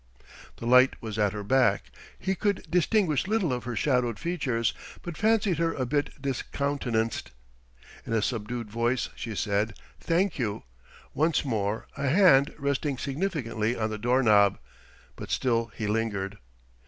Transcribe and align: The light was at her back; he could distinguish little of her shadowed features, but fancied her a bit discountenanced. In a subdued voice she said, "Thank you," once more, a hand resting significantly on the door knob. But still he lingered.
The 0.57 0.65
light 0.65 0.99
was 0.99 1.19
at 1.19 1.31
her 1.31 1.43
back; 1.43 1.83
he 2.17 2.33
could 2.33 2.65
distinguish 2.71 3.27
little 3.27 3.53
of 3.53 3.65
her 3.65 3.75
shadowed 3.75 4.17
features, 4.17 4.73
but 5.03 5.15
fancied 5.15 5.59
her 5.59 5.75
a 5.75 5.85
bit 5.85 6.19
discountenanced. 6.19 7.29
In 8.07 8.13
a 8.13 8.23
subdued 8.23 8.71
voice 8.71 9.09
she 9.15 9.35
said, 9.35 9.77
"Thank 9.99 10.39
you," 10.39 10.63
once 11.13 11.45
more, 11.45 11.85
a 11.95 12.07
hand 12.09 12.51
resting 12.57 12.97
significantly 12.97 13.75
on 13.77 13.91
the 13.91 13.99
door 13.99 14.23
knob. 14.23 14.57
But 15.15 15.29
still 15.29 15.67
he 15.75 15.85
lingered. 15.85 16.39